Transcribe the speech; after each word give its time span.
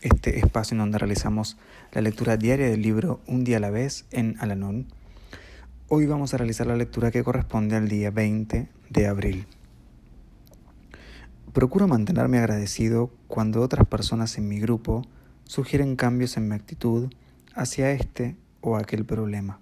este 0.00 0.38
espacio 0.38 0.74
en 0.74 0.78
donde 0.78 0.98
realizamos 0.98 1.56
la 1.92 2.00
lectura 2.00 2.36
diaria 2.36 2.68
del 2.68 2.82
libro 2.82 3.20
Un 3.26 3.44
día 3.44 3.58
a 3.58 3.60
la 3.60 3.70
vez 3.70 4.06
en 4.10 4.36
Alanón. 4.40 4.86
Hoy 5.88 6.06
vamos 6.06 6.32
a 6.32 6.38
realizar 6.38 6.66
la 6.66 6.76
lectura 6.76 7.10
que 7.10 7.24
corresponde 7.24 7.76
al 7.76 7.88
día 7.88 8.10
20 8.10 8.68
de 8.88 9.06
abril. 9.06 9.46
Procuro 11.52 11.88
mantenerme 11.88 12.38
agradecido 12.38 13.10
cuando 13.26 13.60
otras 13.60 13.86
personas 13.86 14.38
en 14.38 14.48
mi 14.48 14.60
grupo 14.60 15.02
sugieren 15.44 15.96
cambios 15.96 16.36
en 16.36 16.48
mi 16.48 16.54
actitud 16.54 17.12
hacia 17.54 17.90
este 17.90 18.36
o 18.60 18.76
aquel 18.76 19.04
problema. 19.04 19.60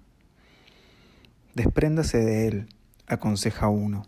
Despréndase 1.55 2.19
de 2.19 2.47
él, 2.47 2.67
aconseja 3.07 3.69
uno. 3.69 4.05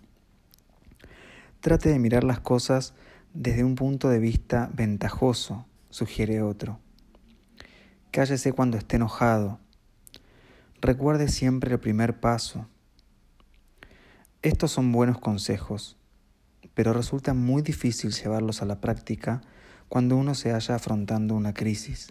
Trate 1.59 1.89
de 1.89 1.99
mirar 1.99 2.23
las 2.23 2.39
cosas 2.39 2.93
desde 3.33 3.63
un 3.63 3.75
punto 3.75 4.09
de 4.09 4.19
vista 4.19 4.69
ventajoso, 4.73 5.65
sugiere 5.91 6.41
otro. 6.41 6.79
Cállese 8.09 8.51
cuando 8.51 8.77
esté 8.77 8.95
enojado. 8.95 9.59
Recuerde 10.81 11.27
siempre 11.27 11.71
el 11.71 11.79
primer 11.79 12.19
paso. 12.19 12.67
Estos 14.41 14.71
son 14.71 14.91
buenos 14.91 15.19
consejos 15.19 15.97
pero 16.73 16.93
resulta 16.93 17.33
muy 17.33 17.61
difícil 17.61 18.11
llevarlos 18.11 18.61
a 18.61 18.65
la 18.65 18.79
práctica 18.79 19.41
cuando 19.89 20.15
uno 20.15 20.35
se 20.35 20.51
halla 20.51 20.75
afrontando 20.75 21.35
una 21.35 21.53
crisis. 21.53 22.09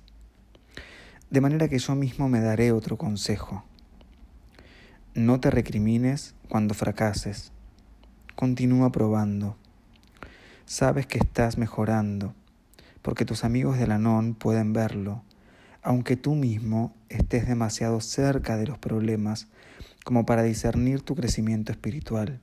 De 1.31 1.41
manera 1.41 1.69
que 1.69 1.79
yo 1.79 1.95
mismo 1.95 2.29
me 2.29 2.41
daré 2.41 2.73
otro 2.73 2.99
consejo. 2.99 3.65
No 5.15 5.41
te 5.41 5.51
recrimines 5.51 6.35
cuando 6.49 6.75
fracases. 6.75 7.53
Continúa 8.37 8.93
probando. 8.93 9.57
Sabes 10.67 11.07
que 11.07 11.19
estás 11.19 11.59
mejorando, 11.59 12.35
porque 13.03 13.25
tus 13.25 13.45
amigos 13.45 13.79
de 13.79 13.87
la 13.87 13.99
NON 13.99 14.35
pueden 14.35 14.73
verlo, 14.73 15.23
aunque 15.83 16.17
tú 16.17 16.35
mismo 16.35 16.95
estés 17.09 17.47
demasiado 17.47 18.01
cerca 18.01 18.57
de 18.57 18.67
los 18.67 18.79
problemas 18.79 19.49
como 20.05 20.27
para 20.27 20.43
discernir 20.43 21.03
tu 21.03 21.15
crecimiento 21.15 21.73
espiritual 21.73 22.41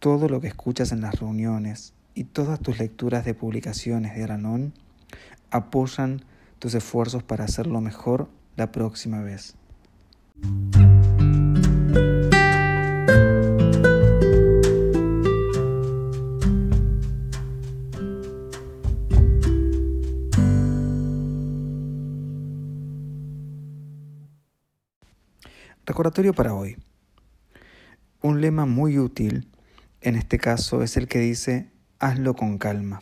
todo 0.00 0.28
lo 0.30 0.40
que 0.40 0.48
escuchas 0.48 0.92
en 0.92 1.02
las 1.02 1.20
reuniones 1.20 1.92
y 2.14 2.24
todas 2.24 2.58
tus 2.58 2.78
lecturas 2.78 3.24
de 3.24 3.34
publicaciones 3.34 4.16
de 4.16 4.24
Aranón 4.24 4.72
apoyan 5.50 6.24
tus 6.58 6.74
esfuerzos 6.74 7.22
para 7.22 7.44
hacerlo 7.44 7.80
mejor 7.82 8.28
la 8.56 8.72
próxima 8.72 9.20
vez. 9.20 9.56
Recordatorio 25.86 26.34
para 26.34 26.54
hoy. 26.54 26.76
Un 28.20 28.42
lema 28.42 28.66
muy 28.66 28.98
útil 28.98 29.48
en 30.02 30.14
este 30.14 30.38
caso 30.38 30.82
es 30.82 30.96
el 30.98 31.08
que 31.08 31.18
dice, 31.18 31.70
hazlo 31.98 32.34
con 32.34 32.58
calma. 32.58 33.00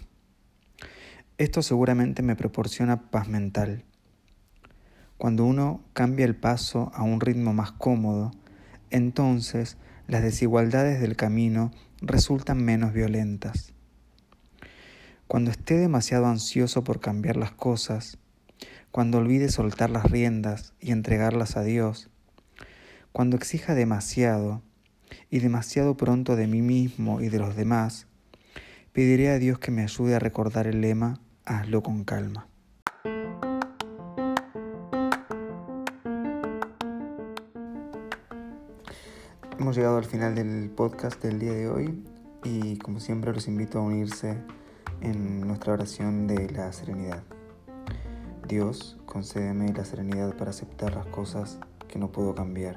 Esto 1.38 1.60
seguramente 1.60 2.22
me 2.22 2.36
proporciona 2.36 3.10
paz 3.10 3.28
mental. 3.28 3.84
Cuando 5.16 5.44
uno 5.44 5.82
cambia 5.92 6.24
el 6.24 6.36
paso 6.36 6.92
a 6.94 7.02
un 7.02 7.20
ritmo 7.20 7.52
más 7.52 7.72
cómodo, 7.72 8.30
entonces 8.90 9.76
las 10.06 10.22
desigualdades 10.22 11.00
del 11.00 11.16
camino 11.16 11.72
resultan 12.00 12.64
menos 12.64 12.92
violentas. 12.92 13.72
Cuando 15.26 15.50
esté 15.50 15.76
demasiado 15.76 16.26
ansioso 16.26 16.84
por 16.84 17.00
cambiar 17.00 17.36
las 17.36 17.50
cosas, 17.50 18.18
cuando 18.92 19.18
olvide 19.18 19.50
soltar 19.50 19.90
las 19.90 20.10
riendas 20.10 20.74
y 20.80 20.92
entregarlas 20.92 21.56
a 21.56 21.62
Dios, 21.62 22.08
cuando 23.18 23.36
exija 23.36 23.74
demasiado, 23.74 24.62
y 25.28 25.40
demasiado 25.40 25.96
pronto 25.96 26.36
de 26.36 26.46
mí 26.46 26.62
mismo 26.62 27.20
y 27.20 27.28
de 27.28 27.40
los 27.40 27.56
demás, 27.56 28.06
pediré 28.92 29.30
a 29.30 29.40
Dios 29.40 29.58
que 29.58 29.72
me 29.72 29.82
ayude 29.82 30.14
a 30.14 30.20
recordar 30.20 30.68
el 30.68 30.80
lema, 30.80 31.18
hazlo 31.44 31.82
con 31.82 32.04
calma. 32.04 32.46
Hemos 39.58 39.74
llegado 39.74 39.96
al 39.96 40.04
final 40.04 40.36
del 40.36 40.70
podcast 40.70 41.20
del 41.20 41.40
día 41.40 41.54
de 41.54 41.68
hoy 41.68 42.04
y 42.44 42.78
como 42.78 43.00
siempre 43.00 43.32
los 43.32 43.48
invito 43.48 43.80
a 43.80 43.82
unirse 43.82 44.38
en 45.00 45.40
nuestra 45.40 45.72
oración 45.72 46.28
de 46.28 46.48
la 46.50 46.72
serenidad. 46.72 47.24
Dios, 48.46 48.96
concédeme 49.06 49.72
la 49.72 49.84
serenidad 49.84 50.36
para 50.36 50.50
aceptar 50.52 50.94
las 50.94 51.06
cosas 51.06 51.58
que 51.88 51.98
no 51.98 52.12
puedo 52.12 52.36
cambiar 52.36 52.76